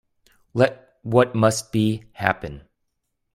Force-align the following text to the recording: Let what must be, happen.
Let 0.55 0.97
what 1.03 1.35
must 1.35 1.71
be, 1.71 2.05
happen. 2.13 2.63